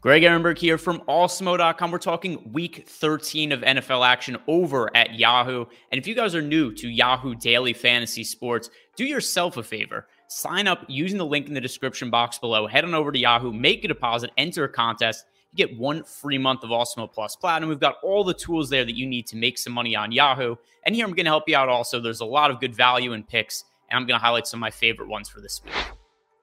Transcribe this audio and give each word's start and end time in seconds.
Greg 0.00 0.22
Ehrenberg 0.22 0.56
here 0.56 0.78
from 0.78 1.00
awesemo.com. 1.00 1.90
We're 1.90 1.98
talking 1.98 2.52
week 2.54 2.84
13 2.88 3.52
of 3.52 3.60
NFL 3.60 4.06
action 4.06 4.38
over 4.46 4.90
at 4.96 5.18
Yahoo. 5.18 5.66
And 5.92 5.98
if 5.98 6.06
you 6.06 6.14
guys 6.14 6.34
are 6.34 6.40
new 6.40 6.72
to 6.76 6.88
Yahoo 6.88 7.34
Daily 7.34 7.74
Fantasy 7.74 8.24
Sports, 8.24 8.70
do 8.96 9.04
yourself 9.04 9.58
a 9.58 9.62
favor. 9.62 10.06
Sign 10.28 10.66
up 10.66 10.86
using 10.88 11.18
the 11.18 11.26
link 11.26 11.48
in 11.48 11.54
the 11.54 11.60
description 11.60 12.08
box 12.08 12.38
below. 12.38 12.66
Head 12.66 12.86
on 12.86 12.94
over 12.94 13.12
to 13.12 13.18
Yahoo, 13.18 13.52
make 13.52 13.84
a 13.84 13.88
deposit, 13.88 14.30
enter 14.38 14.64
a 14.64 14.70
contest. 14.70 15.26
You 15.52 15.66
get 15.66 15.78
one 15.78 16.02
free 16.04 16.38
month 16.38 16.64
of 16.64 16.70
Awesemo 16.70 17.12
Plus 17.12 17.36
Platinum. 17.36 17.68
We've 17.68 17.78
got 17.78 17.96
all 18.02 18.24
the 18.24 18.32
tools 18.32 18.70
there 18.70 18.86
that 18.86 18.96
you 18.96 19.06
need 19.06 19.26
to 19.26 19.36
make 19.36 19.58
some 19.58 19.74
money 19.74 19.94
on 19.94 20.12
Yahoo. 20.12 20.56
And 20.86 20.94
here 20.94 21.04
I'm 21.04 21.12
going 21.12 21.26
to 21.26 21.30
help 21.30 21.46
you 21.46 21.56
out 21.56 21.68
also. 21.68 22.00
There's 22.00 22.20
a 22.20 22.24
lot 22.24 22.50
of 22.50 22.58
good 22.58 22.74
value 22.74 23.12
in 23.12 23.22
picks, 23.22 23.64
and 23.90 23.98
I'm 23.98 24.06
going 24.06 24.18
to 24.18 24.24
highlight 24.24 24.46
some 24.46 24.60
of 24.60 24.62
my 24.62 24.70
favorite 24.70 25.10
ones 25.10 25.28
for 25.28 25.42
this 25.42 25.60
week. 25.62 25.74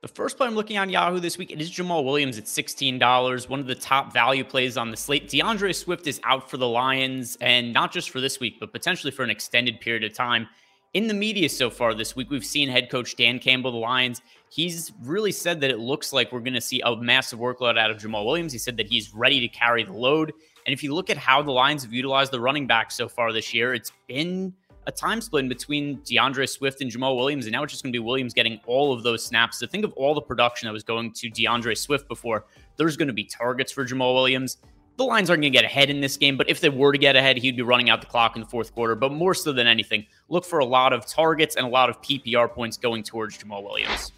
The 0.08 0.13
first 0.13 0.38
play 0.38 0.47
I'm 0.47 0.55
looking 0.55 0.77
on 0.77 0.89
Yahoo 0.89 1.19
this 1.19 1.38
week, 1.38 1.52
it 1.52 1.59
is 1.59 1.69
Jamaal 1.69 2.05
Williams 2.05 2.38
at 2.38 2.45
$16, 2.45 3.50
one 3.50 3.59
of 3.59 3.67
the 3.67 3.75
top 3.75 4.13
value 4.13 4.45
plays 4.45 4.77
on 4.77 4.89
the 4.89 4.95
slate. 4.95 5.27
D'Andre 5.27 5.73
Swift 5.73 6.08
is 6.08 6.22
out 6.23 6.50
for 6.50 6.55
the 6.55 6.66
Lions, 6.66 7.38
and 7.41 7.73
not 7.73 7.91
just 7.91 8.09
for 8.09 8.22
this 8.22 8.39
week, 8.39 8.58
but 8.58 8.72
potentially 8.72 9.11
for 9.11 9.23
an 9.23 9.30
extended 9.30 9.81
period 9.81 10.05
of 10.05 10.13
time. 10.13 10.47
In 10.94 11.08
the 11.08 11.13
media 11.13 11.50
so 11.50 11.69
far 11.69 11.94
this 11.94 12.16
week, 12.16 12.30
we've 12.30 12.45
seen 12.45 12.69
head 12.69 12.89
coach 12.89 13.17
Dan 13.17 13.38
Campbell, 13.38 13.73
the 13.73 13.80
Lions. 13.80 14.22
He's 14.50 14.94
really 15.03 15.33
said 15.33 15.59
that 15.59 15.72
it 15.72 15.80
looks 15.80 16.13
like 16.13 16.31
we're 16.31 16.39
going 16.39 16.53
to 16.53 16.61
see 16.61 16.80
a 16.85 16.95
massive 16.95 17.39
workload 17.39 17.78
out 17.78 17.91
of 17.91 17.97
Jamaal 17.97 18.25
Williams. 18.25 18.53
He 18.53 18.59
said 18.59 18.78
that 18.78 18.88
he's 18.88 19.13
ready 19.13 19.41
to 19.41 19.50
carry 19.50 19.83
the 19.83 19.91
load. 19.91 20.31
And 20.66 20.73
if 20.73 20.83
you 20.83 20.95
look 20.95 21.09
at 21.09 21.17
how 21.17 21.41
the 21.41 21.52
Lions 21.52 21.83
have 21.83 21.91
utilized 21.91 22.31
the 22.31 22.39
running 22.39 22.66
back 22.66 22.91
so 22.91 23.09
far 23.09 23.33
this 23.33 23.53
year, 23.53 23.73
it's 23.73 23.91
been 24.08 24.53
a 24.88 24.91
time 24.91 25.19
split 25.19 25.47
between 25.49 25.99
D'Andre 26.09 26.45
Swift 26.45 26.81
and 26.81 26.89
Jamaal 26.89 27.17
Williams, 27.17 27.45
and 27.45 27.52
now 27.52 27.61
it's 27.61 27.73
just 27.73 27.83
going 27.83 27.91
to 27.91 27.99
be 27.99 28.03
Williams 28.03 28.33
getting 28.33 28.59
all 28.66 28.94
of 28.94 29.03
those 29.03 29.23
snaps. 29.23 29.59
So 29.59 29.67
think 29.67 29.83
of 29.83 29.91
all 29.94 30.16
the 30.16 30.21
production 30.21 30.66
that 30.66 30.71
was 30.71 30.83
going 30.83 31.11
to 31.11 31.29
D'Andre 31.29 31.75
Swift 31.75 32.07
before. 32.07 32.45
There's 32.77 32.95
going 32.95 33.09
to 33.09 33.13
be 33.13 33.25
targets 33.25 33.71
for 33.71 33.85
Jamaal 33.85 34.16
Williams. 34.16 34.57
The 34.95 35.03
Lions 35.03 35.29
aren't 35.29 35.41
going 35.41 35.52
to 35.52 35.57
get 35.57 35.66
ahead 35.66 35.89
in 35.89 35.99
this 35.99 36.16
game, 36.16 36.38
but 36.38 36.49
if 36.49 36.61
they 36.61 36.69
were 36.69 36.94
to 36.94 36.97
get 36.97 37.17
ahead, 37.17 37.38
he'd 37.38 37.57
be 37.57 37.61
running 37.61 37.89
out 37.89 37.99
the 37.99 38.07
clock 38.07 38.35
in 38.35 38.41
the 38.41 38.47
fourth 38.47 38.73
quarter. 38.73 38.95
But 38.95 39.11
more 39.11 39.33
so 39.33 39.52
than 39.52 39.67
anything, 39.67 40.05
look 40.29 40.45
for 40.45 40.59
a 40.59 40.66
lot 40.66 40.94
of 40.94 41.06
targets 41.06 41.57
and 41.57 41.67
a 41.67 41.69
lot 41.69 41.89
of 41.89 42.01
PPR 42.01 42.50
points 42.50 42.78
going 42.78 43.03
towards 43.03 43.38
Jamaal 43.38 43.63
Williams. 43.63 44.13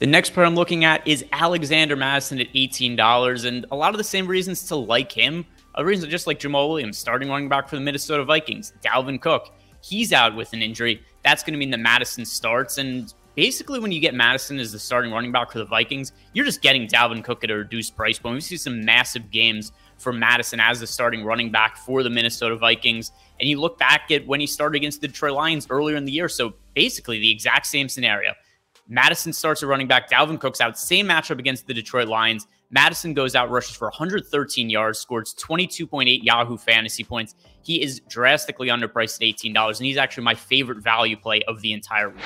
The 0.00 0.06
next 0.06 0.30
player 0.30 0.46
I'm 0.46 0.56
looking 0.56 0.84
at 0.84 1.06
is 1.06 1.24
Alexander 1.32 1.94
Mattison 1.94 2.40
at 2.40 2.52
$18, 2.52 3.46
and 3.46 3.64
a 3.70 3.76
lot 3.76 3.94
of 3.94 3.98
the 3.98 4.04
same 4.04 4.26
reasons 4.26 4.64
to 4.68 4.76
like 4.76 5.12
him. 5.12 5.46
A 5.76 5.84
reason 5.84 6.10
just 6.10 6.26
like 6.26 6.40
Jamaal 6.40 6.68
Williams, 6.68 6.98
starting 6.98 7.28
running 7.28 7.48
back 7.48 7.68
for 7.68 7.76
the 7.76 7.82
Minnesota 7.82 8.24
Vikings, 8.24 8.72
Dalvin 8.82 9.20
Cook 9.20 9.52
he's 9.82 10.12
out 10.12 10.36
with 10.36 10.52
an 10.52 10.62
injury. 10.62 11.02
That's 11.22 11.42
going 11.42 11.52
to 11.52 11.58
mean 11.58 11.70
that 11.70 11.80
Mattison 11.80 12.24
starts. 12.24 12.78
And 12.78 13.12
basically, 13.34 13.78
when 13.80 13.92
you 13.92 14.00
get 14.00 14.14
Mattison 14.14 14.58
as 14.58 14.72
the 14.72 14.78
starting 14.78 15.12
running 15.12 15.32
back 15.32 15.50
for 15.50 15.58
the 15.58 15.64
Vikings, 15.64 16.12
you're 16.32 16.44
just 16.44 16.62
getting 16.62 16.86
Dalvin 16.86 17.22
Cook 17.22 17.44
at 17.44 17.50
a 17.50 17.54
reduced 17.54 17.96
price 17.96 18.18
point. 18.18 18.34
We 18.34 18.40
see 18.40 18.56
some 18.56 18.84
massive 18.84 19.30
games 19.30 19.72
for 19.98 20.12
Mattison 20.12 20.60
as 20.60 20.80
the 20.80 20.86
starting 20.86 21.24
running 21.24 21.50
back 21.50 21.76
for 21.76 22.02
the 22.02 22.10
Minnesota 22.10 22.56
Vikings. 22.56 23.12
And 23.38 23.48
you 23.48 23.60
look 23.60 23.78
back 23.78 24.10
at 24.10 24.26
when 24.26 24.40
he 24.40 24.46
started 24.46 24.76
against 24.76 25.00
the 25.00 25.08
Detroit 25.08 25.32
Lions 25.32 25.66
earlier 25.70 25.96
in 25.96 26.04
the 26.04 26.12
year. 26.12 26.28
So 26.28 26.54
basically, 26.74 27.18
the 27.18 27.30
exact 27.30 27.66
same 27.66 27.88
scenario. 27.88 28.32
Mattison 28.88 29.32
starts 29.32 29.62
a 29.62 29.66
running 29.66 29.86
back. 29.86 30.10
Dalvin 30.10 30.40
Cook's 30.40 30.60
out. 30.60 30.78
Same 30.78 31.06
matchup 31.06 31.38
against 31.38 31.66
the 31.66 31.74
Detroit 31.74 32.08
Lions. 32.08 32.46
Mattison 32.70 33.14
goes 33.14 33.34
out, 33.34 33.50
rushes 33.50 33.74
for 33.74 33.86
113 33.86 34.70
yards, 34.70 34.98
scores 34.98 35.34
22.8 35.34 36.22
Yahoo 36.22 36.56
fantasy 36.56 37.02
points. 37.02 37.34
He 37.62 37.82
is 37.82 38.00
drastically 38.08 38.68
underpriced 38.68 39.16
at 39.16 39.36
$18, 39.36 39.78
and 39.78 39.86
he's 39.86 39.96
actually 39.96 40.24
my 40.24 40.34
favorite 40.34 40.78
value 40.78 41.16
play 41.16 41.42
of 41.48 41.60
the 41.62 41.72
entire 41.72 42.10
week. 42.10 42.22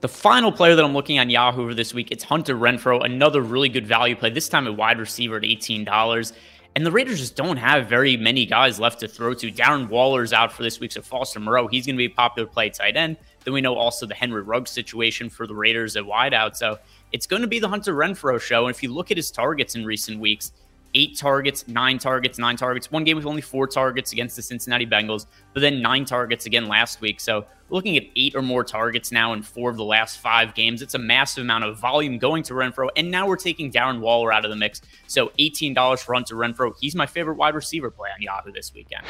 The 0.00 0.08
final 0.08 0.50
player 0.50 0.74
that 0.74 0.84
I'm 0.84 0.94
looking 0.94 1.20
on 1.20 1.30
Yahoo 1.30 1.68
for 1.68 1.74
this 1.74 1.94
week, 1.94 2.10
it's 2.10 2.24
Hunter 2.24 2.56
Renfrow, 2.56 3.04
another 3.04 3.40
really 3.40 3.68
good 3.68 3.86
value 3.86 4.16
play, 4.16 4.30
this 4.30 4.48
time 4.48 4.66
a 4.66 4.72
wide 4.72 4.98
receiver 4.98 5.36
at 5.36 5.44
$18. 5.44 6.32
And 6.74 6.84
the 6.84 6.90
Raiders 6.90 7.20
just 7.20 7.36
don't 7.36 7.58
have 7.58 7.86
very 7.86 8.16
many 8.16 8.44
guys 8.44 8.80
left 8.80 8.98
to 9.00 9.08
throw 9.08 9.34
to. 9.34 9.52
Darren 9.52 9.88
Waller's 9.88 10.32
out 10.32 10.52
for 10.52 10.64
this 10.64 10.80
week, 10.80 10.90
so 10.90 11.02
Foster 11.02 11.38
Moreau, 11.38 11.68
he's 11.68 11.86
going 11.86 11.94
to 11.94 11.98
be 11.98 12.06
a 12.06 12.10
popular 12.10 12.48
play 12.48 12.70
tight 12.70 12.96
end. 12.96 13.16
Then 13.44 13.54
we 13.54 13.60
know 13.60 13.74
also 13.74 14.06
the 14.06 14.14
Henry 14.14 14.42
Ruggs 14.42 14.70
situation 14.70 15.28
for 15.28 15.46
the 15.46 15.54
Raiders 15.54 15.96
at 15.96 16.04
wideout. 16.04 16.56
So 16.56 16.78
it's 17.12 17.26
going 17.26 17.42
to 17.42 17.48
be 17.48 17.58
the 17.58 17.68
Hunter 17.68 17.94
Renfrow 17.94 18.40
show. 18.40 18.66
And 18.66 18.74
if 18.74 18.82
you 18.82 18.92
look 18.92 19.10
at 19.10 19.16
his 19.16 19.30
targets 19.30 19.74
in 19.74 19.84
recent 19.84 20.18
weeks, 20.18 20.52
eight 20.94 21.16
targets, 21.16 21.66
nine 21.68 21.98
targets, 21.98 22.38
nine 22.38 22.56
targets. 22.56 22.90
One 22.90 23.04
game 23.04 23.16
with 23.16 23.26
only 23.26 23.40
four 23.40 23.66
targets 23.66 24.12
against 24.12 24.36
the 24.36 24.42
Cincinnati 24.42 24.86
Bengals, 24.86 25.26
but 25.54 25.60
then 25.60 25.80
nine 25.80 26.04
targets 26.04 26.46
again 26.46 26.66
last 26.66 27.00
week. 27.00 27.20
So 27.20 27.46
looking 27.70 27.96
at 27.96 28.04
eight 28.16 28.34
or 28.34 28.42
more 28.42 28.64
targets 28.64 29.10
now 29.12 29.32
in 29.32 29.42
four 29.42 29.70
of 29.70 29.76
the 29.76 29.84
last 29.84 30.18
five 30.18 30.54
games. 30.54 30.82
It's 30.82 30.94
a 30.94 30.98
massive 30.98 31.42
amount 31.42 31.64
of 31.64 31.78
volume 31.78 32.18
going 32.18 32.42
to 32.44 32.54
Renfrow. 32.54 32.88
And 32.96 33.10
now 33.10 33.26
we're 33.26 33.36
taking 33.36 33.72
Darren 33.72 34.00
Waller 34.00 34.32
out 34.32 34.44
of 34.44 34.50
the 34.50 34.56
mix. 34.56 34.82
So 35.06 35.28
$18 35.38 36.02
for 36.02 36.14
Hunter 36.14 36.36
Renfrow. 36.36 36.74
He's 36.78 36.94
my 36.94 37.06
favorite 37.06 37.36
wide 37.36 37.54
receiver 37.54 37.90
play 37.90 38.10
on 38.14 38.20
Yahoo 38.20 38.52
this 38.52 38.74
weekend. 38.74 39.04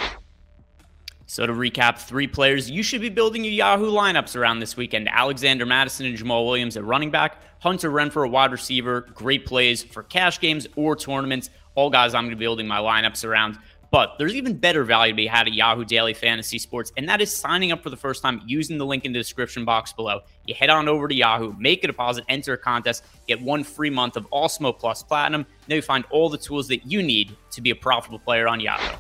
So 1.32 1.47
to 1.47 1.53
recap, 1.54 1.97
three 1.97 2.26
players 2.26 2.70
you 2.70 2.82
should 2.82 3.00
be 3.00 3.09
building 3.09 3.43
your 3.43 3.54
Yahoo 3.54 3.91
lineups 3.91 4.37
around 4.37 4.59
this 4.59 4.76
weekend: 4.76 5.09
Alexander 5.09 5.65
Mattison 5.65 6.04
and 6.04 6.15
Jamaal 6.15 6.44
Williams 6.44 6.76
at 6.76 6.84
running 6.84 7.10
back, 7.10 7.41
Hunter 7.59 7.91
Renfrow, 7.91 8.31
wide 8.31 8.53
receiver. 8.53 9.06
Great 9.15 9.47
plays 9.47 9.82
for 9.82 10.03
cash 10.03 10.41
games 10.41 10.69
or 10.76 10.94
tournaments. 10.94 11.48
All 11.75 11.88
guys 11.88 12.12
I'm 12.12 12.25
going 12.25 12.32
to 12.32 12.37
be 12.37 12.44
building 12.44 12.69
my 12.69 12.81
lineups 12.81 13.25
around. 13.25 13.56
But 13.91 14.16
there's 14.19 14.34
even 14.34 14.59
better 14.59 14.84
value 14.84 15.15
to 15.15 15.16
be 15.16 15.26
had 15.26 15.47
at 15.47 15.54
Yahoo 15.54 15.87
Daily 15.87 16.12
Fantasy 16.12 16.59
Sports, 16.59 16.92
and 16.98 17.09
that 17.09 17.22
is 17.22 17.34
signing 17.34 17.72
up 17.72 17.82
for 17.82 17.88
the 17.88 17.97
first 17.97 18.22
time 18.22 18.42
using 18.44 18.76
the 18.76 18.84
link 18.84 19.06
in 19.06 19.12
the 19.15 19.19
description 19.19 19.65
box 19.65 19.91
below. 19.91 20.21
You 20.44 20.54
head 20.54 20.69
on 20.69 20.87
over 20.87 21.09
to 21.09 21.15
Yahoo, 21.15 21.54
make 21.59 21.82
a 21.82 21.87
deposit, 21.87 22.25
enter 22.28 22.53
a 22.53 22.59
contest, 22.59 23.06
get 23.26 23.41
one 23.41 23.65
free 23.65 23.88
month 23.88 24.19
of 24.19 24.28
Awesemo 24.32 24.78
Plus 24.78 25.03
Platinum. 25.03 25.47
Now 25.66 25.76
you 25.76 25.82
find 25.82 26.04
all 26.10 26.28
the 26.28 26.37
tools 26.37 26.69
that 26.69 26.84
you 26.84 27.03
need 27.03 27.34
to 27.53 27.62
be 27.62 27.71
a 27.71 27.75
profitable 27.75 28.19
player 28.19 28.48
on 28.48 28.60
Yahoo. 28.60 28.98